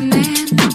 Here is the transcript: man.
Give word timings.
man. 0.00 0.65